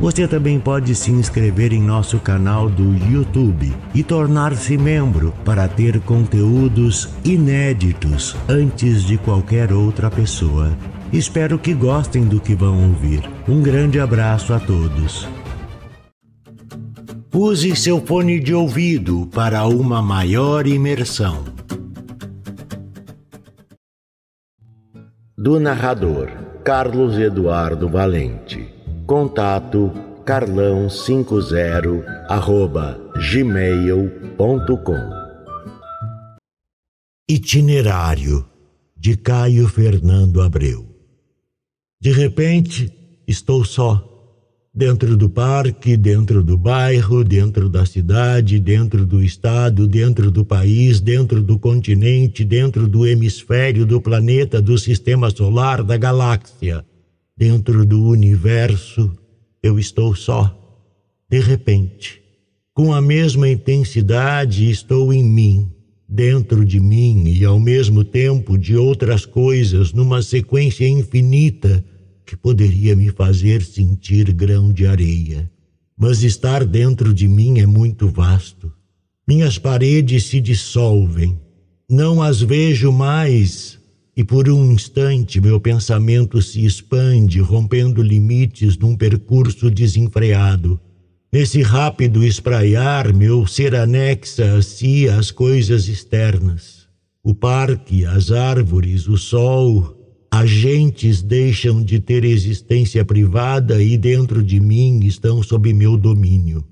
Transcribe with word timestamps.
Você 0.00 0.26
também 0.26 0.58
pode 0.58 0.94
se 0.94 1.10
inscrever 1.10 1.72
em 1.72 1.80
nosso 1.80 2.18
canal 2.18 2.68
do 2.68 2.94
YouTube 3.10 3.72
e 3.94 4.02
tornar-se 4.02 4.76
membro 4.76 5.32
para 5.44 5.68
ter 5.68 6.00
conteúdos 6.00 7.08
inéditos 7.24 8.36
antes 8.48 9.04
de 9.04 9.16
qualquer 9.16 9.72
outra 9.72 10.10
pessoa. 10.10 10.76
Espero 11.12 11.58
que 11.58 11.72
gostem 11.72 12.24
do 12.24 12.40
que 12.40 12.54
vão 12.54 12.88
ouvir. 12.88 13.22
Um 13.48 13.62
grande 13.62 14.00
abraço 14.00 14.52
a 14.52 14.58
todos. 14.58 15.28
Use 17.32 17.74
seu 17.76 18.04
fone 18.04 18.40
de 18.40 18.52
ouvido 18.52 19.28
para 19.32 19.64
uma 19.66 20.02
maior 20.02 20.66
imersão. 20.66 21.44
Do 25.36 25.60
narrador 25.60 26.30
Carlos 26.64 27.18
Eduardo 27.18 27.88
Valente. 27.88 28.74
Contato 29.06 29.92
carlão50 30.24 32.02
arroba 32.26 32.98
gmail.com 33.30 34.96
Itinerário 37.28 38.46
de 38.96 39.14
Caio 39.18 39.68
Fernando 39.68 40.40
Abreu. 40.40 40.86
De 42.00 42.12
repente, 42.12 42.90
estou 43.28 43.62
só. 43.62 44.10
Dentro 44.72 45.18
do 45.18 45.28
parque, 45.28 45.98
dentro 45.98 46.42
do 46.42 46.56
bairro, 46.56 47.22
dentro 47.22 47.68
da 47.68 47.84
cidade, 47.84 48.58
dentro 48.58 49.04
do 49.04 49.22
estado, 49.22 49.86
dentro 49.86 50.30
do 50.30 50.46
país, 50.46 50.98
dentro 50.98 51.42
do 51.42 51.58
continente, 51.58 52.42
dentro 52.42 52.88
do 52.88 53.06
hemisfério, 53.06 53.84
do 53.84 54.00
planeta, 54.00 54.62
do 54.62 54.78
sistema 54.78 55.28
solar, 55.28 55.84
da 55.84 55.98
galáxia 55.98 56.82
Dentro 57.36 57.84
do 57.84 58.00
universo, 58.04 59.12
eu 59.60 59.76
estou 59.76 60.14
só. 60.14 60.56
De 61.28 61.40
repente, 61.40 62.22
com 62.72 62.92
a 62.92 63.00
mesma 63.00 63.48
intensidade, 63.48 64.70
estou 64.70 65.12
em 65.12 65.24
mim, 65.24 65.68
dentro 66.08 66.64
de 66.64 66.78
mim 66.78 67.24
e 67.26 67.44
ao 67.44 67.58
mesmo 67.58 68.04
tempo 68.04 68.56
de 68.56 68.76
outras 68.76 69.26
coisas, 69.26 69.92
numa 69.92 70.22
sequência 70.22 70.86
infinita 70.86 71.84
que 72.24 72.36
poderia 72.36 72.94
me 72.94 73.10
fazer 73.10 73.62
sentir 73.62 74.32
grão 74.32 74.72
de 74.72 74.86
areia. 74.86 75.50
Mas 75.96 76.22
estar 76.22 76.64
dentro 76.64 77.12
de 77.12 77.26
mim 77.26 77.58
é 77.58 77.66
muito 77.66 78.08
vasto. 78.08 78.72
Minhas 79.26 79.58
paredes 79.58 80.26
se 80.26 80.40
dissolvem. 80.40 81.36
Não 81.90 82.22
as 82.22 82.40
vejo 82.40 82.92
mais 82.92 83.78
e 84.16 84.22
por 84.22 84.48
um 84.48 84.70
instante 84.70 85.40
meu 85.40 85.58
pensamento 85.58 86.40
se 86.40 86.64
expande, 86.64 87.40
rompendo 87.40 88.00
limites 88.00 88.78
num 88.78 88.96
percurso 88.96 89.70
desenfreado. 89.70 90.80
Nesse 91.32 91.62
rápido 91.62 92.22
espraiar, 92.22 93.12
meu 93.12 93.44
ser 93.44 93.74
anexa 93.74 94.56
a 94.56 94.62
si 94.62 95.08
as 95.08 95.32
coisas 95.32 95.88
externas. 95.88 96.86
O 97.24 97.34
parque, 97.34 98.04
as 98.04 98.30
árvores, 98.30 99.08
o 99.08 99.16
sol, 99.16 99.96
agentes 100.30 101.20
deixam 101.20 101.82
de 101.82 101.98
ter 101.98 102.24
existência 102.24 103.04
privada 103.04 103.82
e 103.82 103.98
dentro 103.98 104.44
de 104.44 104.60
mim 104.60 105.00
estão 105.04 105.42
sob 105.42 105.72
meu 105.72 105.96
domínio. 105.96 106.64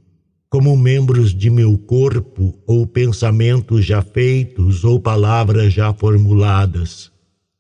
Como 0.49 0.77
membros 0.77 1.35
de 1.35 1.51
meu 1.51 1.77
corpo, 1.77 2.55
ou 2.65 2.87
pensamentos 2.87 3.85
já 3.85 4.03
feitos, 4.03 4.85
ou 4.85 5.01
palavras 5.01 5.73
já 5.73 5.93
formuladas 5.93 7.12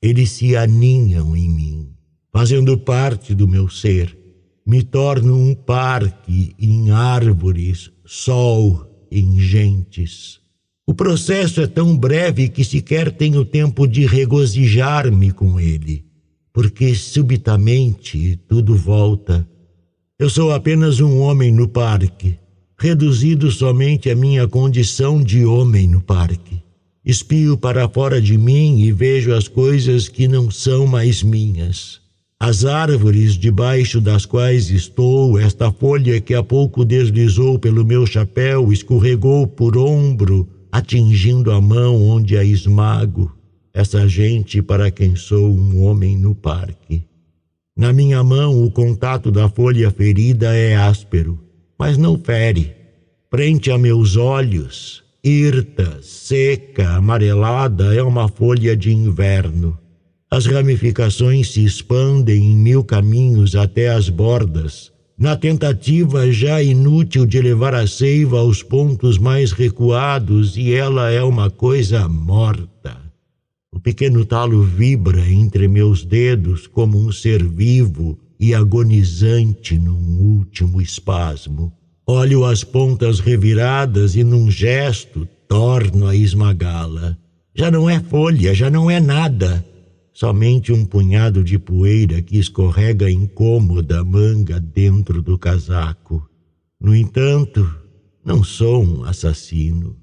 eles 0.03 0.33
se 0.33 0.57
aninham 0.57 1.37
em 1.37 1.49
mim, 1.49 1.89
fazendo 2.33 2.77
parte 2.77 3.35
do 3.35 3.47
meu 3.47 3.69
ser. 3.69 4.19
Me 4.67 4.83
torno 4.83 5.37
um 5.37 5.55
parque 5.55 6.55
em 6.59 6.91
árvores, 6.91 7.91
sol 8.05 9.07
em 9.11 9.39
gentes. 9.39 10.41
O 10.85 10.93
processo 10.93 11.61
é 11.61 11.67
tão 11.67 11.97
breve 11.97 12.49
que 12.49 12.65
sequer 12.65 13.13
tenho 13.13 13.45
tempo 13.45 13.87
de 13.87 14.05
regozijar-me 14.05 15.31
com 15.31 15.61
ele, 15.61 16.05
porque 16.53 16.95
subitamente 16.95 18.37
tudo 18.49 18.77
volta. 18.77 19.49
Eu 20.19 20.29
sou 20.29 20.53
apenas 20.53 20.99
um 21.01 21.21
homem 21.21 21.53
no 21.53 21.69
parque, 21.69 22.37
reduzido 22.77 23.51
somente 23.53 24.11
à 24.11 24.17
minha 24.17 24.49
condição 24.49 25.23
de 25.23 25.45
homem 25.45 25.87
no 25.87 26.01
parque. 26.01 26.63
Espio 27.05 27.59
para 27.59 27.89
fora 27.89 28.21
de 28.21 28.39
mim 28.39 28.79
e 28.81 28.93
vejo 28.93 29.35
as 29.35 29.49
coisas 29.49 30.09
que 30.09 30.29
não 30.29 30.51
são 30.51 30.87
mais 30.87 31.21
minhas. 31.23 32.01
As 32.39 32.65
árvores 32.65 33.35
debaixo 33.35 34.01
das 34.01 34.25
quais 34.25 34.71
estou, 34.71 35.39
esta 35.39 35.73
folha 35.73 36.21
que 36.21 36.33
há 36.33 36.43
pouco 36.43 36.85
deslizou 36.85 37.59
pelo 37.59 37.85
meu 37.85 38.07
chapéu, 38.07 38.73
escorregou 38.73 39.47
por 39.47 39.77
ombro, 39.77 40.49
atingindo 40.71 41.51
a 41.51 41.61
mão 41.61 42.01
onde 42.01 42.37
a 42.37 42.45
esmago. 42.45 43.33
Essa 43.75 44.07
gente 44.07 44.63
para 44.63 44.91
quem 44.91 45.17
sou 45.17 45.51
um 45.53 45.83
homem 45.83 46.17
no 46.17 46.35
parque. 46.35 47.03
Na 47.77 47.93
minha 47.93 48.23
mão, 48.23 48.63
o 48.63 48.71
contato 48.71 49.33
da 49.33 49.49
folha 49.49 49.91
ferida 49.91 50.55
é 50.55 50.77
áspero, 50.77 51.39
mas 51.79 51.97
não 51.97 52.19
fere. 52.19 52.73
Frente 53.31 53.71
a 53.71 53.79
meus 53.79 54.17
olhos, 54.17 55.02
Hirta, 55.25 56.01
seca, 56.03 56.97
amarelada, 56.97 57.95
é 57.95 58.03
uma 58.03 58.27
folha 58.27 58.77
de 58.77 58.91
inverno. 58.91 59.79
As 60.29 60.47
ramificações 60.47 61.53
se 61.53 61.65
expandem 61.65 62.45
em 62.45 62.57
mil 62.57 62.83
caminhos 62.83 63.55
até 63.55 63.91
as 63.91 64.09
bordas, 64.09 64.91
na 65.17 65.37
tentativa 65.37 66.29
já 66.33 66.61
inútil 66.61 67.25
de 67.25 67.41
levar 67.41 67.73
a 67.73 67.87
seiva 67.87 68.41
aos 68.41 68.65
pontos 68.65 69.17
mais 69.17 69.53
recuados, 69.53 70.57
e 70.57 70.75
ela 70.75 71.09
é 71.09 71.23
uma 71.23 71.49
coisa 71.49 72.09
morta. 72.09 73.01
O 73.73 73.79
pequeno 73.79 74.25
talo 74.25 74.61
vibra 74.65 75.25
entre 75.31 75.69
meus 75.69 76.05
dedos 76.05 76.67
como 76.67 76.99
um 76.99 77.13
ser 77.13 77.45
vivo 77.45 78.19
e 78.41 78.53
agonizante 78.53 79.79
num 79.79 80.19
último 80.19 80.83
espasmo. 80.83 81.73
Olho 82.15 82.45
as 82.45 82.63
pontas 82.63 83.21
reviradas 83.21 84.15
e, 84.17 84.23
num 84.23 84.51
gesto, 84.51 85.27
torno 85.49 86.07
a 86.07 86.15
esmagá-la. 86.15 87.17
Já 87.55 87.71
não 87.71 87.89
é 87.89 88.01
folha, 88.01 88.55
já 88.55 88.69
não 88.69 88.91
é 88.91 89.01
nada. 89.01 89.65
Somente 90.13 90.75
um 90.75 90.85
punhado 90.85 91.43
de 91.43 91.59
poeira 91.59 92.21
que 92.21 92.37
escorrega 92.37 93.11
incômoda 93.11 94.05
manga 94.05 94.61
dentro 94.61 95.23
do 95.23 95.39
casaco. 95.39 96.29
No 96.79 96.95
entanto, 96.95 97.67
não 98.23 98.45
sou 98.45 98.85
um 98.85 99.05
assassino. 99.05 99.97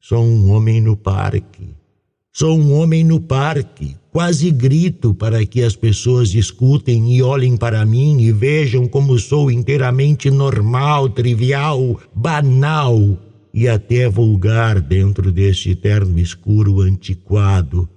Sou 0.00 0.24
um 0.24 0.52
homem 0.52 0.80
no 0.80 0.96
parque. 0.96 1.74
Sou 2.38 2.56
um 2.56 2.72
homem 2.72 3.02
no 3.02 3.20
parque, 3.20 3.96
Quase 4.12 4.48
grito 4.52 5.12
para 5.12 5.44
que 5.44 5.60
as 5.60 5.74
pessoas 5.74 6.32
escutem 6.32 7.12
e 7.16 7.20
olhem 7.20 7.56
para 7.56 7.84
mim 7.84 8.20
e 8.20 8.30
vejam 8.30 8.86
como 8.86 9.18
sou 9.18 9.50
inteiramente 9.50 10.30
normal, 10.30 11.08
trivial, 11.08 12.00
banal 12.14 13.18
e 13.52 13.66
até 13.66 14.08
vulgar 14.08 14.80
dentro 14.80 15.32
deste 15.32 15.74
terno 15.74 16.16
escuro 16.16 16.80
antiquado. 16.80 17.88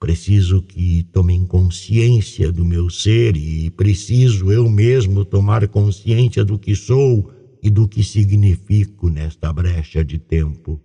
Preciso 0.00 0.60
que 0.60 1.04
tomem 1.12 1.44
consciência 1.44 2.50
do 2.50 2.64
meu 2.64 2.90
ser 2.90 3.36
e 3.36 3.70
preciso 3.70 4.50
eu 4.50 4.68
mesmo 4.68 5.24
tomar 5.24 5.68
consciência 5.68 6.44
do 6.44 6.58
que 6.58 6.74
sou 6.74 7.30
e 7.62 7.70
do 7.70 7.86
que 7.86 8.02
significo 8.02 9.08
nesta 9.08 9.52
brecha 9.52 10.04
de 10.04 10.18
tempo. 10.18 10.80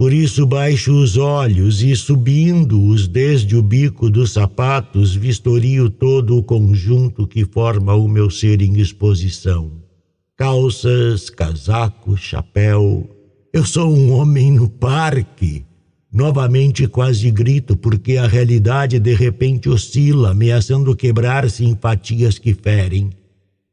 Por 0.00 0.14
isso 0.14 0.46
baixo 0.46 0.94
os 0.94 1.18
olhos 1.18 1.82
e, 1.82 1.94
subindo-os 1.94 3.06
desde 3.06 3.54
o 3.54 3.62
bico 3.62 4.08
dos 4.08 4.32
sapatos, 4.32 5.14
vistorio 5.14 5.90
todo 5.90 6.38
o 6.38 6.42
conjunto 6.42 7.26
que 7.26 7.44
forma 7.44 7.94
o 7.94 8.08
meu 8.08 8.30
ser 8.30 8.62
em 8.62 8.78
exposição. 8.78 9.70
Calças, 10.38 11.28
casaco, 11.28 12.16
chapéu. 12.16 13.10
Eu 13.52 13.62
sou 13.66 13.94
um 13.94 14.12
homem 14.12 14.50
no 14.50 14.70
parque. 14.70 15.66
Novamente 16.10 16.88
quase 16.88 17.30
grito, 17.30 17.76
porque 17.76 18.16
a 18.16 18.26
realidade 18.26 18.98
de 18.98 19.12
repente 19.12 19.68
oscila, 19.68 20.30
ameaçando 20.30 20.96
quebrar-se 20.96 21.62
em 21.62 21.76
fatias 21.76 22.38
que 22.38 22.54
ferem. 22.54 23.10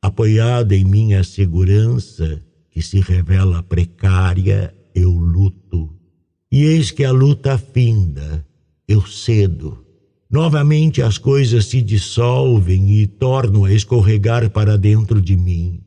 Apoiado 0.01 0.73
em 0.73 0.83
minha 0.83 1.23
segurança, 1.23 2.41
que 2.69 2.81
se 2.81 3.00
revela 3.00 3.63
precária, 3.63 4.73
eu 4.94 5.12
luto 5.12 5.67
E 6.51 6.63
eis 6.63 6.91
que 6.91 7.03
a 7.03 7.11
luta 7.11 7.57
finda, 7.57 8.45
eu 8.88 9.05
cedo. 9.05 9.83
Novamente 10.29 11.01
as 11.01 11.17
coisas 11.17 11.65
se 11.65 11.81
dissolvem 11.81 12.99
e 12.99 13.07
torno 13.07 13.65
a 13.65 13.73
escorregar 13.73 14.49
para 14.49 14.77
dentro 14.77 15.21
de 15.21 15.35
mim. 15.35 15.81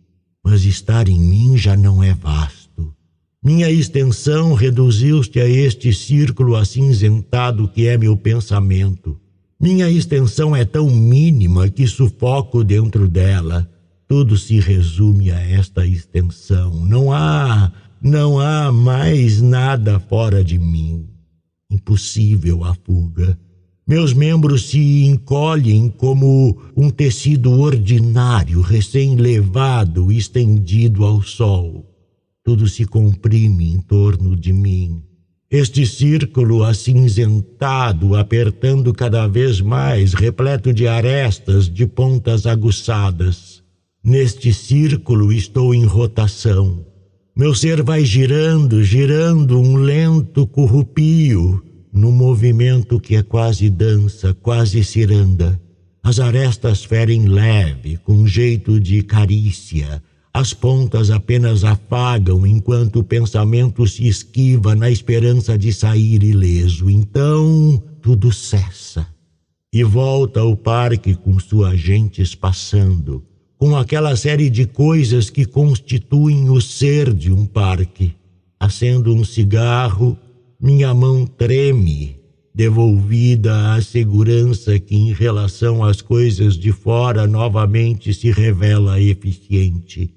Mas 0.44 0.64
estar 0.64 1.08
em 1.08 1.20
mim 1.20 1.56
já 1.56 1.76
não 1.76 2.02
é 2.02 2.14
vasto. 2.14 2.94
Minha 3.42 3.70
extensão 3.70 4.52
reduziu-se 4.52 5.40
a 5.40 5.48
este 5.48 5.94
círculo 5.94 6.56
acinzentado 6.56 7.68
que 7.68 7.86
é 7.86 7.96
meu 7.96 8.16
pensamento. 8.16 9.18
Minha 9.58 9.90
extensão 9.90 10.56
é 10.56 10.64
tão 10.64 10.90
mínima 10.90 11.68
que 11.68 11.86
sufoco 11.86 12.64
dentro 12.64 13.08
dela. 13.08 13.70
Tudo 14.08 14.36
se 14.36 14.58
resume 14.58 15.30
a 15.30 15.38
esta 15.38 15.86
extensão. 15.86 16.84
Não 16.84 17.12
há, 17.12 17.72
não 18.02 18.41
há 18.41 18.73
mais 18.73 19.43
nada 19.43 20.00
fora 20.00 20.43
de 20.43 20.58
mim. 20.58 21.06
Impossível 21.70 22.64
a 22.64 22.75
fuga. 22.75 23.38
Meus 23.87 24.14
membros 24.14 24.70
se 24.70 25.05
encolhem 25.05 25.88
como 25.88 26.56
um 26.76 26.91
tecido 26.91 27.52
ordinário, 27.52 28.61
recém-levado, 28.61 30.11
estendido 30.11 31.05
ao 31.05 31.23
sol. 31.23 31.87
Tudo 32.44 32.69
se 32.69 32.85
comprime 32.85 33.73
em 33.73 33.81
torno 33.81 34.35
de 34.37 34.53
mim. 34.53 35.03
Este 35.50 35.85
círculo 35.85 36.62
acinzentado, 36.62 38.14
apertando 38.14 38.94
cada 38.94 39.26
vez 39.26 39.61
mais, 39.61 40.14
repleto 40.14 40.73
de 40.73 40.87
arestas, 40.87 41.69
de 41.69 41.87
pontas 41.87 42.46
aguçadas. 42.46 43.62
Neste 44.03 44.55
círculo 44.55 45.32
estou 45.32 45.75
em 45.75 45.85
rotação. 45.85 46.89
Meu 47.35 47.55
ser 47.55 47.82
vai 47.82 48.05
girando, 48.05 48.82
girando 48.82 49.59
um 49.59 49.77
lento 49.77 50.47
corrupio, 50.47 51.62
no 51.93 52.12
movimento 52.12 53.00
que 53.00 53.17
é 53.17 53.23
quase 53.23 53.71
dança, 53.71 54.35
quase 54.35 54.82
ciranda. 54.85 55.61
As 56.03 56.19
arestas 56.19 56.85
ferem 56.85 57.29
leve, 57.29 57.97
com 57.99 58.27
jeito 58.27 58.81
de 58.81 59.03
carícia. 59.03 60.03
As 60.32 60.53
pontas 60.53 61.11
apenas 61.11 61.65
afagam 61.65 62.47
enquanto 62.47 63.00
o 63.00 63.05
pensamento 63.05 63.87
se 63.87 64.06
esquiva 64.06 64.75
na 64.75 64.91
esperança 64.91 65.59
de 65.59 65.73
sair 65.73 66.23
ileso. 66.23 66.88
Então 66.88 67.82
tudo 68.00 68.32
cessa 68.32 69.06
e 69.73 69.85
volta 69.85 70.41
ao 70.41 70.56
parque 70.56 71.15
com 71.15 71.38
suas 71.38 71.79
gentes 71.79 72.35
passando, 72.35 73.25
com 73.60 73.76
aquela 73.76 74.16
série 74.16 74.48
de 74.48 74.64
coisas 74.64 75.28
que 75.28 75.44
constituem 75.44 76.48
o 76.48 76.62
ser 76.62 77.12
de 77.12 77.30
um 77.30 77.44
parque. 77.44 78.14
Acendo 78.58 79.14
um 79.14 79.22
cigarro 79.22 80.16
minha 80.58 80.94
mão 80.94 81.26
treme, 81.26 82.16
devolvida 82.54 83.74
à 83.74 83.82
segurança 83.82 84.78
que, 84.78 84.96
em 84.96 85.12
relação 85.12 85.84
às 85.84 86.00
coisas 86.00 86.56
de 86.56 86.72
fora, 86.72 87.26
novamente 87.26 88.14
se 88.14 88.30
revela 88.30 88.98
eficiente. 88.98 90.10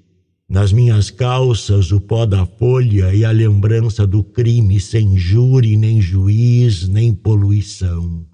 Nas 0.48 0.72
minhas 0.72 1.10
calças, 1.10 1.92
o 1.92 2.00
pó 2.00 2.24
da 2.24 2.46
folha 2.46 3.14
e 3.14 3.26
a 3.26 3.30
lembrança 3.30 4.06
do 4.06 4.24
crime 4.24 4.80
sem 4.80 5.18
júri, 5.18 5.76
nem 5.76 6.00
juiz, 6.00 6.88
nem 6.88 7.12
poluição. 7.12 8.24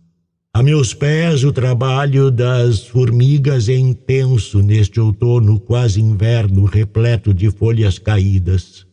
A 0.52 0.64
meus 0.64 0.92
pés, 0.92 1.44
o 1.44 1.52
trabalho 1.52 2.28
das 2.28 2.84
formigas 2.84 3.68
é 3.68 3.76
intenso 3.76 4.60
neste 4.60 4.98
outono 4.98 5.60
quase 5.60 6.00
inverno 6.00 6.64
repleto 6.64 7.32
de 7.32 7.48
folhas 7.52 8.00
caídas. 8.00 8.84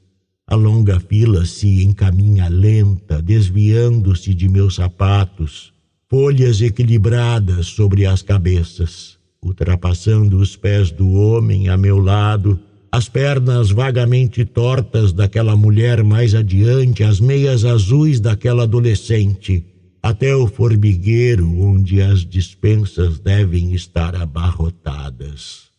A 0.46 0.54
longa 0.54 1.00
fila 1.00 1.46
se 1.46 1.84
encaminha 1.84 2.48
lenta, 2.48 3.24
desviando-se 3.24 4.36
de 4.36 4.48
meus 4.48 4.76
sapatos, 4.76 5.74
folhas 6.08 6.62
equilibradas 6.62 7.66
sobre 7.66 8.06
as 8.06 8.22
cabeças, 8.22 9.18
ultrapassando 9.44 10.38
os 10.38 10.56
pés 10.56 10.92
do 10.92 11.12
homem 11.14 11.70
a 11.70 11.76
meu 11.76 11.98
lado, 11.98 12.60
as 12.92 13.10
pernas 13.10 13.72
vagamente 13.72 14.46
tortas 14.46 15.12
daquela 15.12 15.56
mulher 15.56 16.04
mais 16.04 16.36
adiante, 16.36 17.04
as 17.04 17.20
meias 17.20 17.66
azuis 17.66 18.20
daquela 18.20 18.64
adolescente, 18.64 19.66
até 20.02 20.36
o 20.36 20.48
formigueiro 20.48 21.60
onde 21.60 22.02
as 22.02 22.26
dispensas 22.26 23.20
devem 23.20 23.74
estar 23.74 24.16
abarrotadas. 24.16 25.70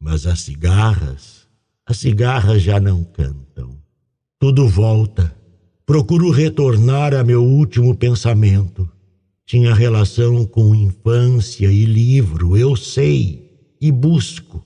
Mas 0.00 0.26
as 0.26 0.40
cigarras, 0.40 1.46
as 1.86 1.98
cigarras 1.98 2.62
já 2.62 2.78
não 2.78 3.04
cantam. 3.04 3.76
Tudo 4.38 4.68
volta. 4.68 5.34
Procuro 5.86 6.30
retornar 6.30 7.14
a 7.14 7.24
meu 7.24 7.44
último 7.44 7.94
pensamento. 7.96 8.88
Tinha 9.46 9.74
relação 9.74 10.46
com 10.46 10.74
infância 10.74 11.70
e 11.70 11.84
livro, 11.84 12.56
eu 12.56 12.76
sei, 12.76 13.50
e 13.80 13.90
busco. 13.90 14.64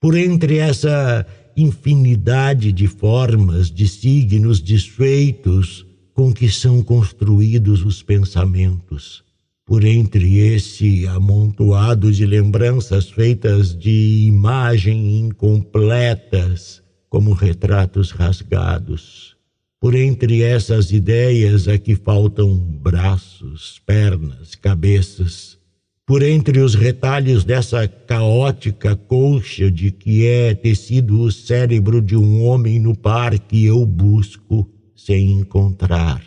Por 0.00 0.16
entre 0.16 0.56
essa 0.56 1.26
infinidade 1.56 2.72
de 2.72 2.86
formas, 2.86 3.70
de 3.70 3.86
signos 3.86 4.60
desfeitos 4.60 5.84
com 6.14 6.32
que 6.32 6.50
são 6.50 6.82
construídos 6.82 7.84
os 7.84 8.02
pensamentos, 8.02 9.24
por 9.64 9.84
entre 9.84 10.38
esse 10.38 11.06
amontoado 11.06 12.12
de 12.12 12.26
lembranças 12.26 13.08
feitas 13.08 13.76
de 13.76 14.26
imagem 14.26 15.20
incompletas, 15.20 16.82
como 17.08 17.32
retratos 17.32 18.10
rasgados. 18.10 19.36
Por 19.80 19.94
entre 19.94 20.42
essas 20.42 20.92
ideias 20.92 21.66
aqui 21.66 21.96
faltam 21.96 22.54
braços, 22.56 23.80
pernas, 23.84 24.54
cabeças. 24.54 25.58
Por 26.06 26.22
entre 26.22 26.60
os 26.60 26.74
retalhos 26.74 27.44
dessa 27.44 27.88
caótica 27.88 28.94
colcha 28.94 29.70
de 29.70 29.90
que 29.90 30.26
é 30.26 30.54
tecido 30.54 31.20
o 31.20 31.32
cérebro 31.32 32.00
de 32.00 32.16
um 32.16 32.44
homem 32.44 32.78
no 32.78 32.96
parque, 32.96 33.64
eu 33.64 33.84
busco 33.84 34.68
sem 35.04 35.32
encontrar. 35.32 36.22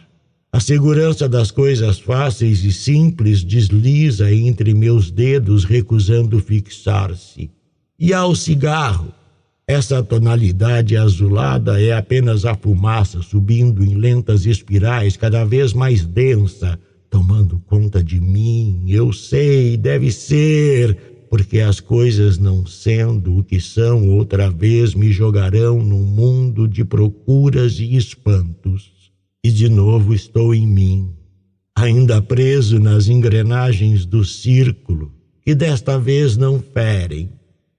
A 0.51 0.59
segurança 0.59 1.27
das 1.27 1.51
coisas 1.51 1.99
fáceis 1.99 2.63
e 2.63 2.71
simples 2.71 3.43
desliza 3.43 4.31
entre 4.31 4.73
meus 4.73 5.11
dedos, 5.11 5.65
recusando 5.65 6.39
fixar-se. 6.39 7.49
E 7.99 8.13
ao 8.13 8.35
cigarro, 8.35 9.13
essa 9.67 10.03
tonalidade 10.03 10.95
azulada 10.95 11.81
é 11.81 11.91
apenas 11.91 12.45
a 12.45 12.55
fumaça 12.55 13.21
subindo 13.21 13.83
em 13.83 13.95
lentas 13.95 14.45
espirais, 14.45 15.17
cada 15.17 15.43
vez 15.43 15.73
mais 15.73 16.05
densa, 16.05 16.79
tomando 17.09 17.61
conta 17.67 18.03
de 18.03 18.19
mim. 18.19 18.83
Eu 18.87 19.11
sei, 19.11 19.75
deve 19.75 20.11
ser, 20.11 20.95
porque 21.29 21.59
as 21.59 21.79
coisas 21.79 22.37
não 22.37 22.65
sendo 22.65 23.39
o 23.39 23.43
que 23.43 23.59
são, 23.59 24.09
outra 24.09 24.49
vez 24.49 24.93
me 24.93 25.11
jogarão 25.11 25.83
num 25.83 26.03
mundo 26.03 26.67
de 26.67 26.85
procuras 26.85 27.79
e 27.79 27.95
espantos. 27.95 28.64
E 29.45 29.51
de 29.51 29.69
novo 29.69 30.11
estou 30.11 30.55
em 30.55 30.65
mim, 30.65 31.13
ainda 31.75 32.19
preso 32.19 32.79
nas 32.79 33.07
engrenagens 33.07 34.03
do 34.03 34.25
círculo, 34.25 35.11
que 35.43 35.53
desta 35.53 35.99
vez 35.99 36.35
não 36.35 36.59
ferem 36.59 37.29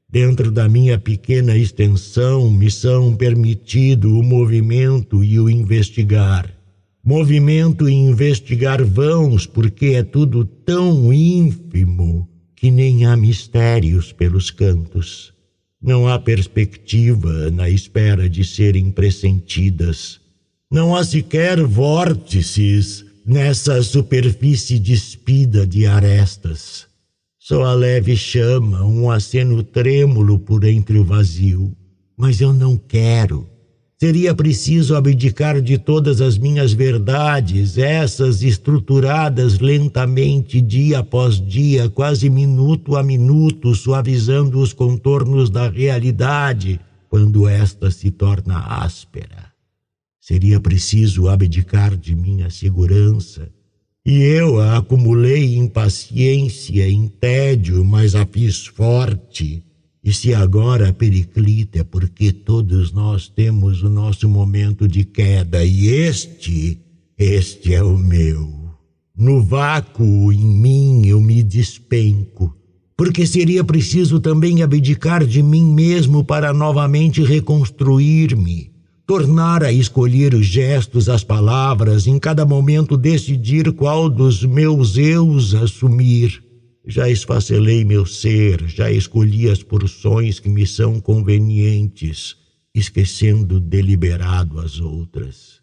Dentro 0.08 0.52
da 0.52 0.68
minha 0.68 0.96
pequena 0.96 1.56
extensão, 1.56 2.48
me 2.48 2.70
são 2.70 3.16
permitido 3.16 4.16
o 4.16 4.22
movimento 4.22 5.24
e 5.24 5.40
o 5.40 5.50
investigar. 5.50 6.48
Movimento 7.04 7.88
e 7.88 7.92
investigar 7.92 8.84
vãos, 8.84 9.44
porque 9.44 9.86
é 9.86 10.04
tudo 10.04 10.44
tão 10.44 11.12
ínfimo 11.12 12.28
que 12.54 12.70
nem 12.70 13.06
há 13.06 13.16
mistérios 13.16 14.12
pelos 14.12 14.52
cantos. 14.52 15.34
Não 15.82 16.06
há 16.06 16.16
perspectiva 16.16 17.50
na 17.50 17.68
espera 17.68 18.30
de 18.30 18.44
serem 18.44 18.92
pressentidas. 18.92 20.24
Não 20.70 20.96
há 20.96 21.04
sequer 21.04 21.62
vórtices 21.62 23.04
nessa 23.24 23.80
superfície 23.84 24.80
despida 24.80 25.64
de 25.64 25.86
arestas. 25.86 26.86
Só 27.38 27.62
a 27.62 27.72
leve 27.72 28.16
chama, 28.16 28.82
um 28.82 29.08
aceno 29.08 29.62
trêmulo 29.62 30.40
por 30.40 30.64
entre 30.64 30.98
o 30.98 31.04
vazio. 31.04 31.72
Mas 32.16 32.40
eu 32.40 32.52
não 32.52 32.76
quero. 32.76 33.48
Seria 33.96 34.34
preciso 34.34 34.96
abdicar 34.96 35.62
de 35.62 35.78
todas 35.78 36.20
as 36.20 36.36
minhas 36.36 36.72
verdades, 36.72 37.78
essas 37.78 38.42
estruturadas 38.42 39.60
lentamente, 39.60 40.60
dia 40.60 40.98
após 40.98 41.40
dia, 41.40 41.88
quase 41.88 42.28
minuto 42.28 42.96
a 42.96 43.04
minuto, 43.04 43.72
suavizando 43.72 44.58
os 44.58 44.72
contornos 44.72 45.48
da 45.48 45.70
realidade, 45.70 46.80
quando 47.08 47.46
esta 47.48 47.88
se 47.88 48.10
torna 48.10 48.58
áspera. 48.58 49.45
Seria 50.26 50.58
preciso 50.58 51.28
abdicar 51.28 51.96
de 51.96 52.16
minha 52.16 52.50
segurança, 52.50 53.48
e 54.04 54.22
eu 54.22 54.60
a 54.60 54.78
acumulei 54.78 55.54
em 55.54 55.68
paciência, 55.68 56.88
em 56.88 57.06
tédio, 57.06 57.84
mas 57.84 58.16
a 58.16 58.26
fiz 58.26 58.66
forte. 58.66 59.62
E 60.02 60.12
se 60.12 60.34
agora 60.34 60.92
periclita 60.92 61.78
é 61.78 61.84
porque 61.84 62.32
todos 62.32 62.90
nós 62.90 63.28
temos 63.28 63.84
o 63.84 63.88
nosso 63.88 64.28
momento 64.28 64.88
de 64.88 65.04
queda, 65.04 65.64
e 65.64 65.86
este 65.86 66.80
este 67.16 67.72
é 67.72 67.84
o 67.84 67.96
meu. 67.96 68.52
No 69.16 69.44
vácuo 69.44 70.32
em 70.32 70.44
mim 70.44 71.06
eu 71.06 71.20
me 71.20 71.40
despenco, 71.40 72.52
porque 72.96 73.24
seria 73.28 73.62
preciso 73.62 74.18
também 74.18 74.60
abdicar 74.60 75.24
de 75.24 75.40
mim 75.40 75.72
mesmo 75.72 76.24
para 76.24 76.52
novamente 76.52 77.22
reconstruir-me, 77.22 78.74
tornar 79.06 79.62
a 79.62 79.70
escolher 79.70 80.34
os 80.34 80.46
gestos, 80.46 81.08
as 81.08 81.22
palavras, 81.22 82.08
em 82.08 82.18
cada 82.18 82.44
momento 82.44 82.96
decidir 82.96 83.72
qual 83.72 84.10
dos 84.10 84.42
meus 84.42 84.98
eus 84.98 85.54
assumir. 85.54 86.42
Já 86.84 87.08
esfacelei 87.08 87.84
meu 87.84 88.04
ser, 88.04 88.66
já 88.66 88.90
escolhi 88.90 89.48
as 89.48 89.62
porções 89.62 90.40
que 90.40 90.48
me 90.48 90.66
são 90.66 91.00
convenientes, 91.00 92.36
esquecendo 92.74 93.60
deliberado 93.60 94.58
as 94.60 94.80
outras. 94.80 95.60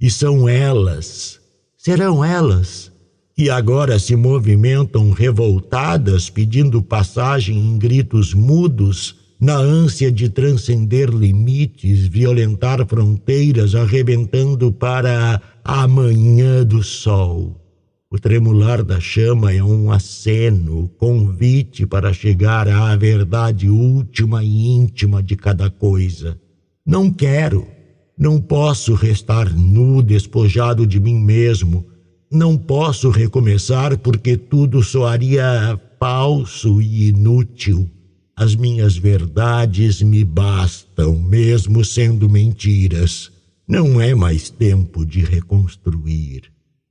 E 0.00 0.10
são 0.10 0.48
elas, 0.48 1.40
serão 1.76 2.24
elas, 2.24 2.90
que 3.36 3.50
agora 3.50 3.98
se 3.98 4.16
movimentam 4.16 5.12
revoltadas, 5.12 6.28
pedindo 6.28 6.82
passagem 6.82 7.56
em 7.56 7.78
gritos 7.78 8.34
mudos, 8.34 9.19
na 9.40 9.56
ânsia 9.56 10.12
de 10.12 10.28
transcender 10.28 11.08
limites, 11.08 12.06
violentar 12.06 12.86
fronteiras, 12.86 13.74
arrebentando 13.74 14.70
para 14.70 15.40
a 15.64 15.88
manhã 15.88 16.64
do 16.64 16.82
sol. 16.82 17.56
O 18.10 18.18
tremular 18.18 18.84
da 18.84 19.00
chama 19.00 19.52
é 19.52 19.62
um 19.62 19.90
aceno, 19.90 20.90
convite 20.98 21.86
para 21.86 22.12
chegar 22.12 22.68
à 22.68 22.94
verdade 22.96 23.70
última 23.70 24.44
e 24.44 24.68
íntima 24.68 25.22
de 25.22 25.36
cada 25.36 25.70
coisa. 25.70 26.38
Não 26.84 27.10
quero, 27.10 27.66
não 28.18 28.40
posso 28.40 28.94
restar 28.94 29.56
nu, 29.56 30.02
despojado 30.02 30.86
de 30.86 31.00
mim 31.00 31.14
mesmo, 31.14 31.86
não 32.30 32.58
posso 32.58 33.10
recomeçar 33.10 33.96
porque 33.96 34.36
tudo 34.36 34.82
soaria 34.82 35.80
falso 35.98 36.82
e 36.82 37.08
inútil. 37.08 37.88
As 38.40 38.56
minhas 38.56 38.96
verdades 38.96 40.00
me 40.00 40.24
bastam, 40.24 41.14
mesmo 41.14 41.84
sendo 41.84 42.26
mentiras. 42.26 43.30
Não 43.68 44.00
é 44.00 44.14
mais 44.14 44.48
tempo 44.48 45.04
de 45.04 45.20
reconstruir. 45.20 46.44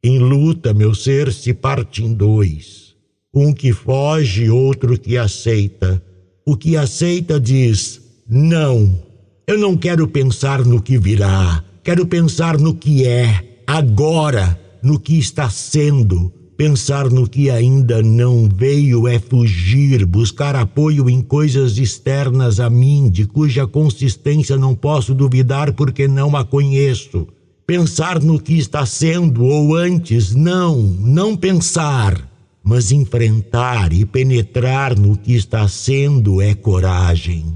Em 0.04 0.20
luta, 0.20 0.76
meu 0.76 0.94
ser 0.94 1.34
se 1.34 1.52
parte 1.52 2.04
em 2.04 2.14
dois. 2.14 2.94
Um 3.34 3.52
que 3.52 3.74
foge, 3.74 4.48
outro 4.48 4.96
que 4.96 5.18
aceita. 5.18 6.00
O 6.46 6.56
que 6.56 6.78
aceita 6.78 7.40
diz: 7.40 8.00
não, 8.30 9.04
eu 9.48 9.58
não 9.58 9.76
quero 9.76 10.08
pensar 10.08 10.64
no 10.64 10.80
que 10.80 11.00
virá, 11.00 11.66
quero 11.84 12.06
pensar 12.06 12.60
no 12.60 12.76
que 12.76 13.08
é, 13.08 13.64
agora 13.66 14.56
no 14.84 15.00
que 15.00 15.18
está 15.18 15.50
sendo. 15.50 16.32
Pensar 16.60 17.10
no 17.10 17.26
que 17.26 17.50
ainda 17.50 18.04
não 18.04 18.50
veio 18.54 19.08
é 19.08 19.18
fugir, 19.18 20.06
buscar 20.06 20.58
apoio 20.58 21.10
em 21.10 21.22
coisas 21.22 21.78
externas 21.78 22.60
a 22.60 22.70
mim, 22.70 23.10
de 23.10 23.26
cuja 23.26 23.66
consistência 23.66 24.58
não 24.58 24.76
posso 24.76 25.16
duvidar 25.16 25.72
porque 25.72 26.06
não 26.06 26.36
a 26.36 26.44
conheço. 26.44 27.30
Pensar 27.66 28.22
no 28.22 28.38
que 28.38 28.58
está 28.58 28.86
sendo 28.86 29.46
ou 29.46 29.74
antes, 29.74 30.36
não, 30.36 30.76
não 30.76 31.38
pensar, 31.38 32.30
mas 32.62 32.92
enfrentar 32.92 33.94
e 33.94 34.06
penetrar 34.06 35.00
no 35.00 35.16
que 35.16 35.34
está 35.34 35.66
sendo 35.66 36.42
é 36.42 36.54
coragem. 36.54 37.56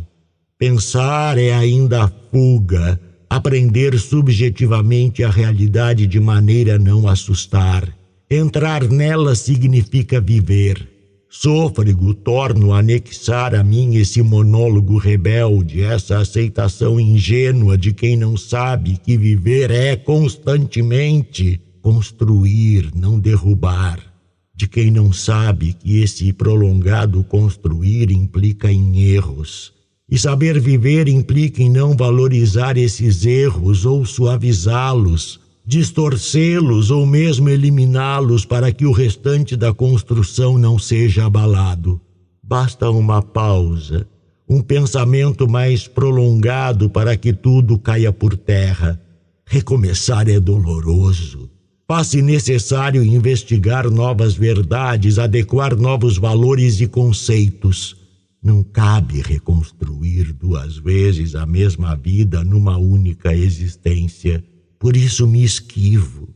Pensar 0.57 1.38
é 1.38 1.51
ainda 1.51 2.10
fuga, 2.31 2.98
aprender 3.29 4.00
subjetivamente 4.00 5.25
a 5.25 5.29
realidade 5.29 6.07
de 6.07 6.22
maneira 6.22 6.75
a 6.75 6.79
não 6.79 7.05
assustar. 7.05 8.02
Entrar 8.36 8.90
nela 8.90 9.36
significa 9.36 10.20
viver. 10.20 10.90
Sôfrego 11.30 12.16
torno 12.16 12.74
a 12.74 12.80
anexar 12.80 13.54
a 13.54 13.63
mim 13.63 13.94
esse 13.94 14.24
monólogo 14.24 14.98
rebelde, 14.98 15.84
essa 15.84 16.18
aceitação 16.18 17.00
ingênua 17.00 17.78
de 17.78 17.94
quem 17.94 18.18
não 18.18 18.36
sabe 18.36 18.98
que 18.98 19.16
viver 19.16 19.70
é 19.70 19.96
constantemente 19.96 21.62
construir, 21.80 22.90
não 22.96 23.20
derrubar. 23.20 24.00
De 24.56 24.68
quem 24.68 24.90
não 24.90 25.13
sabe 25.13 25.74
que 25.74 26.02
esse 26.02 26.34
prolongado 26.34 27.24
construir 27.25 28.10
implica 28.10 28.72
em 28.72 29.12
erros, 29.12 29.72
e 30.10 30.18
saber 30.18 30.60
viver 30.60 31.08
implica 31.08 31.62
em 31.62 31.70
não 31.70 31.96
valorizar 31.96 32.78
esses 32.80 33.28
erros 33.28 33.86
ou 33.86 34.04
suavizá-los, 34.04 35.42
distorcê-los 35.65 36.91
ou 36.91 37.05
mesmo 37.05 37.50
eliminá-los 37.50 38.46
para 38.46 38.72
que 38.72 38.86
o 38.86 38.91
restante 38.91 39.55
da 39.55 39.74
construção 39.74 40.58
não 40.58 40.77
seja 40.77 41.25
abalado. 41.25 42.00
Basta 42.41 42.89
uma 42.89 43.22
pausa, 43.22 44.08
um 44.48 44.62
pensamento 44.62 45.48
mais 45.48 45.88
prolongado 45.88 46.89
para 46.89 47.15
que 47.15 47.34
tudo 47.34 47.79
caia 47.79 48.12
por 48.12 48.36
terra. 48.36 49.01
Recomeçar 49.46 50.29
é 50.29 50.39
doloroso. 50.39 51.50
Faz-se 51.88 52.22
necessário 52.22 53.03
investigar 53.03 53.89
novas 53.89 54.34
verdades, 54.34 55.20
adequar 55.20 55.75
novos 55.75 56.17
valores 56.17 56.82
e 56.82 56.88
conceitos 56.88 58.03
não 58.43 58.62
cabe 58.62 59.22
reconstruir 59.22 60.34
duas 60.34 60.75
vezes 60.75 61.34
a 61.34 61.46
mesma 61.46 61.96
vida 61.96 62.43
numa 62.43 62.77
única 62.77 63.34
existência. 63.34 64.43
Por 64.84 64.98
isso 64.98 65.25
me 65.25 65.42
esquivo. 65.42 66.28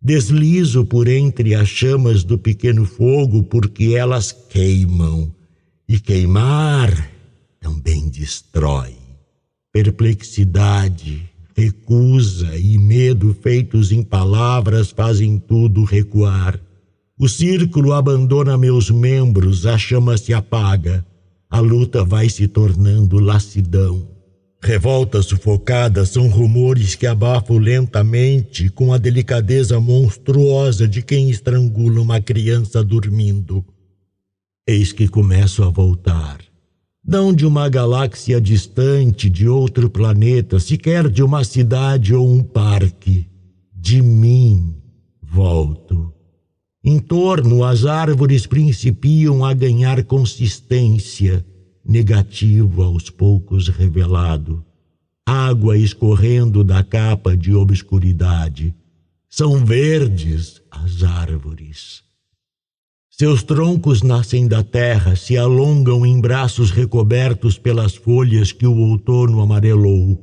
Deslizo 0.00 0.86
por 0.86 1.06
entre 1.06 1.54
as 1.54 1.68
chamas 1.68 2.24
do 2.24 2.38
pequeno 2.38 2.86
fogo, 2.86 3.42
porque 3.42 3.92
elas 3.94 4.32
queimam. 4.32 5.30
E 5.86 6.00
queimar 6.00 7.10
também 7.60 8.08
destrói. 8.08 8.94
Perplexidade, 9.70 11.28
recusa 11.54 12.56
e 12.56 12.78
medo 12.78 13.36
feitos 13.42 13.92
em 13.92 14.02
palavras 14.02 14.90
fazem 14.90 15.38
tudo 15.38 15.84
recuar. 15.84 16.58
O 17.18 17.28
círculo 17.28 17.92
abandona 17.92 18.56
meus 18.56 18.90
membros, 18.90 19.66
a 19.66 19.76
chama 19.76 20.16
se 20.16 20.32
apaga 20.32 21.04
a 21.50 21.58
luta 21.58 22.04
vai 22.04 22.28
se 22.28 22.46
tornando 22.46 23.18
lassidão. 23.18 24.06
Revoltas 24.62 25.26
sufocadas 25.26 26.10
são 26.10 26.28
rumores 26.28 26.94
que 26.94 27.06
abafam 27.06 27.56
lentamente 27.56 28.68
com 28.68 28.92
a 28.92 28.98
delicadeza 28.98 29.80
monstruosa 29.80 30.86
de 30.86 31.00
quem 31.00 31.30
estrangula 31.30 32.00
uma 32.00 32.20
criança 32.20 32.84
dormindo. 32.84 33.64
Eis 34.66 34.92
que 34.92 35.08
começo 35.08 35.62
a 35.62 35.70
voltar. 35.70 36.38
Não 37.02 37.32
de 37.32 37.46
uma 37.46 37.68
galáxia 37.70 38.38
distante, 38.38 39.30
de 39.30 39.48
outro 39.48 39.88
planeta, 39.88 40.60
sequer 40.60 41.08
de 41.08 41.22
uma 41.22 41.42
cidade 41.42 42.14
ou 42.14 42.30
um 42.30 42.42
parque. 42.42 43.26
De 43.74 44.02
mim 44.02 44.76
volto. 45.22 46.12
Em 46.84 46.98
torno, 46.98 47.64
as 47.64 47.86
árvores 47.86 48.46
principiam 48.46 49.42
a 49.42 49.54
ganhar 49.54 50.04
consistência, 50.04 51.44
negativo 51.90 52.84
aos 52.84 53.10
poucos 53.10 53.66
revelado. 53.66 54.64
Água 55.26 55.76
escorrendo 55.76 56.62
da 56.62 56.84
capa 56.84 57.36
de 57.36 57.52
obscuridade. 57.52 58.72
São 59.28 59.64
verdes 59.64 60.62
as 60.70 61.02
árvores. 61.02 62.04
Seus 63.10 63.42
troncos 63.42 64.02
nascem 64.02 64.46
da 64.46 64.62
terra, 64.62 65.16
se 65.16 65.36
alongam 65.36 66.06
em 66.06 66.20
braços 66.20 66.70
recobertos 66.70 67.58
pelas 67.58 67.96
folhas 67.96 68.52
que 68.52 68.68
o 68.68 68.76
outono 68.76 69.40
amarelou. 69.40 70.16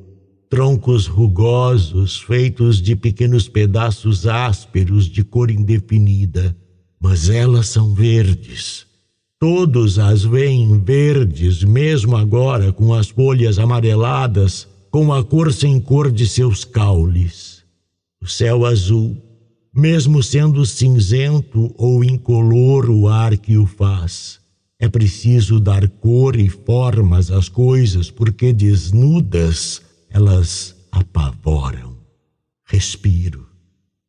Troncos 0.50 1.06
rugosos, 1.06 2.18
feitos 2.22 2.82
de 2.82 2.96
pequenos 2.96 3.50
pedaços 3.50 4.26
ásperos 4.26 5.06
de 5.06 5.22
cor 5.22 5.52
indefinida, 5.52 6.56
mas 6.98 7.30
elas 7.30 7.68
são 7.68 7.94
verdes. 7.94 8.87
Todos 9.39 10.00
as 10.00 10.24
veem 10.24 10.79
verdes, 10.79 11.63
mesmo 11.63 12.17
agora 12.17 12.74
com 12.74 12.91
as 12.91 13.10
folhas 13.10 13.60
amareladas, 13.60 14.67
com 14.89 15.13
a 15.13 15.24
cor 15.24 15.53
sem 15.53 15.79
cor 15.79 16.12
de 16.12 16.27
seus 16.27 16.65
caules. 16.65 17.63
O 18.20 18.27
céu 18.27 18.65
azul, 18.65 19.15
mesmo 19.72 20.24
sendo 20.24 20.65
cinzento 20.65 21.72
ou 21.77 22.03
incolor 22.03 22.89
o 22.89 23.08
ar 23.08 23.38
que 23.38 23.58
o 23.58 23.67
faz. 23.67 24.39
É 24.79 24.89
preciso 24.89 25.60
dar 25.60 25.88
cor 25.88 26.36
e 26.36 26.50
formas 26.50 27.29
às 27.29 27.48
coisas, 27.48 28.10
porque 28.10 28.51
desnudas 28.51 29.84
elas 30.10 30.75
apavoram. 30.91 31.96
Respiro, 32.65 33.46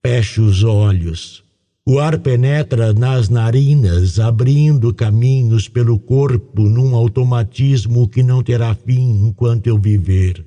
fecho 0.02 0.42
os 0.42 0.64
olhos. 0.64 1.44
O 1.90 1.99
ar 2.00 2.18
penetra 2.18 2.92
nas 2.92 3.30
narinas, 3.30 4.21
abrindo 4.21 4.92
caminhos 4.92 5.71
pelo 5.71 5.99
corpo 5.99 6.64
num 6.64 6.95
automatismo 6.95 8.07
que 8.07 8.23
não 8.23 8.42
terá 8.42 8.75
fim 8.75 9.26
enquanto 9.26 9.68
eu 9.68 9.78
viver. 9.78 10.47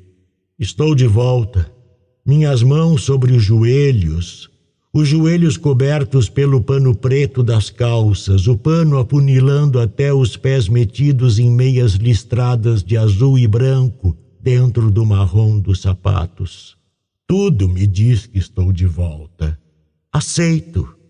Estou 0.59 0.93
de 0.93 1.07
volta, 1.07 1.67
minhas 2.23 2.61
mãos 2.61 3.03
sobre 3.05 3.33
os 3.33 3.43
joelhos, 3.43 4.51
os 4.93 5.07
joelhos 5.07 5.57
cobertos 5.57 6.29
pelo 6.29 6.61
pano 6.61 6.93
preto 6.95 7.41
das 7.41 7.71
calças, 7.71 8.45
o 8.45 8.55
pano 8.55 8.99
apunilando 8.99 9.79
até 9.79 10.13
os 10.13 10.37
pés 10.37 10.69
metidos 10.69 11.39
em 11.39 11.49
meias 11.49 11.93
listradas 11.93 12.83
de 12.83 12.95
azul 12.95 13.39
e 13.39 13.47
branco 13.47 14.15
dentro 14.39 14.91
do 14.91 15.03
marrom 15.03 15.57
dos 15.57 15.81
sapatos. 15.81 16.77
Tudo 17.25 17.67
me 17.67 17.87
diz 17.87 18.27
que 18.27 18.37
estou 18.37 18.71
de 18.71 18.85
volta. 18.85 19.57
Aceito. 20.13 21.00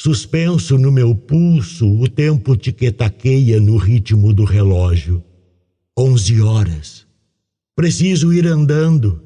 Suspenso 0.00 0.78
no 0.78 0.92
meu 0.92 1.12
pulso, 1.12 1.84
o 1.84 2.08
tempo 2.08 2.56
tiquetaqueia 2.56 3.60
no 3.60 3.76
ritmo 3.76 4.32
do 4.32 4.44
relógio. 4.44 5.20
Onze 5.98 6.40
horas. 6.40 7.04
Preciso 7.74 8.32
ir 8.32 8.46
andando 8.46 9.20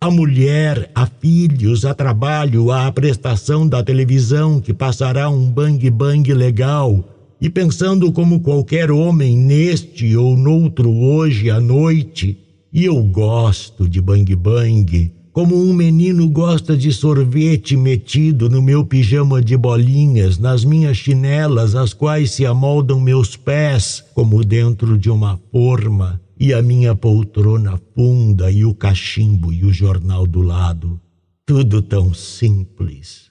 a 0.00 0.10
mulher, 0.10 0.90
a 0.94 1.04
filhos, 1.04 1.84
a 1.84 1.92
trabalho, 1.92 2.72
a 2.72 2.90
prestação 2.90 3.68
da 3.68 3.82
televisão 3.82 4.62
que 4.62 4.72
passará 4.72 5.28
um 5.28 5.50
bang-bang 5.50 6.32
legal 6.32 7.06
e 7.38 7.50
pensando 7.50 8.10
como 8.10 8.40
qualquer 8.40 8.90
homem 8.90 9.36
neste 9.36 10.16
ou 10.16 10.38
noutro 10.38 10.90
hoje 10.90 11.50
à 11.50 11.60
noite, 11.60 12.38
e 12.72 12.86
eu 12.86 13.02
gosto 13.02 13.86
de 13.86 14.00
bang-bang, 14.00 15.12
como 15.34 15.60
um 15.60 15.74
menino 15.74 16.30
gosta 16.30 16.76
de 16.76 16.92
sorvete 16.92 17.76
metido 17.76 18.48
no 18.48 18.62
meu 18.62 18.84
pijama 18.84 19.42
de 19.42 19.56
bolinhas, 19.56 20.38
nas 20.38 20.64
minhas 20.64 20.96
chinelas, 20.96 21.74
as 21.74 21.92
quais 21.92 22.30
se 22.30 22.46
amoldam 22.46 23.00
meus 23.00 23.34
pés 23.34 24.00
como 24.14 24.44
dentro 24.44 24.96
de 24.96 25.10
uma 25.10 25.36
forma 25.50 26.20
e 26.38 26.54
a 26.54 26.62
minha 26.62 26.94
poltrona 26.94 27.80
funda 27.96 28.48
e 28.48 28.64
o 28.64 28.72
cachimbo 28.72 29.52
e 29.52 29.64
o 29.64 29.72
jornal 29.72 30.24
do 30.24 30.40
lado. 30.40 31.00
Tudo 31.44 31.82
tão 31.82 32.14
simples. 32.14 33.24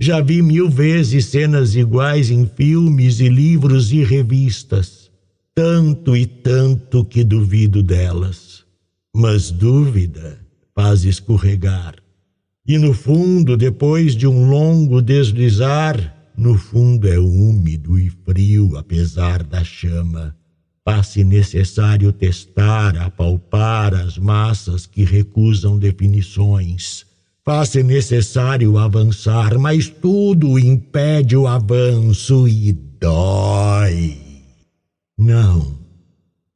Já 0.00 0.22
vi 0.22 0.40
mil 0.40 0.70
vezes 0.70 1.26
cenas 1.26 1.76
iguais 1.76 2.30
em 2.30 2.46
filmes 2.46 3.20
e 3.20 3.28
livros 3.28 3.92
e 3.92 4.02
revistas. 4.02 5.10
Tanto 5.54 6.16
e 6.16 6.24
tanto 6.24 7.04
que 7.04 7.22
duvido 7.22 7.82
delas. 7.82 8.64
Mas 9.14 9.50
dúvida 9.50 10.41
faz 10.74 11.04
escorregar. 11.04 11.96
E 12.66 12.78
no 12.78 12.94
fundo, 12.94 13.56
depois 13.56 14.14
de 14.14 14.26
um 14.26 14.48
longo 14.48 15.02
deslizar, 15.02 16.16
no 16.36 16.56
fundo 16.56 17.08
é 17.08 17.18
úmido 17.18 17.98
e 17.98 18.08
frio 18.08 18.76
apesar 18.76 19.42
da 19.42 19.64
chama. 19.64 20.34
Faz-se 20.84 21.22
necessário 21.22 22.12
testar, 22.12 22.96
apalpar 22.96 23.94
as 23.94 24.18
massas 24.18 24.86
que 24.86 25.04
recusam 25.04 25.78
definições. 25.78 27.04
Faz-se 27.44 27.82
necessário 27.82 28.78
avançar, 28.78 29.58
mas 29.58 29.88
tudo 29.88 30.58
impede 30.58 31.36
o 31.36 31.46
avanço 31.46 32.48
e 32.48 32.72
dói. 32.72 34.16
Não. 35.18 35.78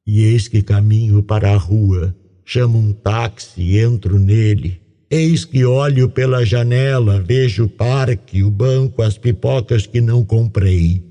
E 0.05 0.21
eis 0.23 0.47
que 0.47 0.61
caminho 0.61 1.21
para 1.21 1.53
a 1.53 1.57
rua, 1.57 2.15
chamo 2.49 2.79
um 2.79 2.93
táxi, 2.93 3.77
entro 3.77 4.17
nele. 4.17 4.79
Eis 5.11 5.43
que 5.43 5.65
olho 5.65 6.09
pela 6.09 6.45
janela, 6.45 7.19
vejo 7.21 7.65
o 7.65 7.69
parque, 7.69 8.41
o 8.41 8.49
banco, 8.49 9.01
as 9.01 9.17
pipocas 9.17 9.85
que 9.85 9.99
não 9.99 10.23
comprei. 10.23 11.03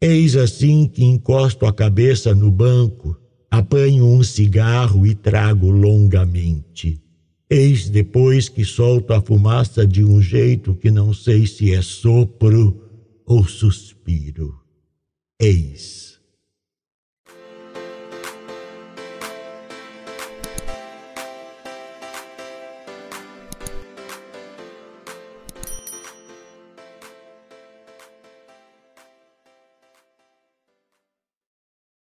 Eis 0.00 0.34
assim 0.36 0.86
que 0.88 1.04
encosto 1.04 1.66
a 1.66 1.72
cabeça 1.72 2.34
no 2.34 2.50
banco, 2.50 3.14
apanho 3.50 4.06
um 4.06 4.22
cigarro 4.22 5.06
e 5.06 5.14
trago 5.14 5.70
longamente. 5.70 6.98
Eis 7.50 7.90
depois 7.90 8.48
que 8.48 8.64
solto 8.64 9.12
a 9.12 9.20
fumaça 9.20 9.86
de 9.86 10.02
um 10.02 10.22
jeito 10.22 10.74
que 10.74 10.90
não 10.90 11.12
sei 11.12 11.46
se 11.46 11.74
é 11.74 11.82
sopro 11.82 12.88
ou 13.26 13.44
suspiro. 13.44 14.54
Eis 15.38 16.09